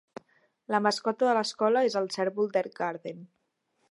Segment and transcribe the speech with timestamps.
[0.75, 3.23] La mascota de l'escola és el cérvol d'Elk Garden.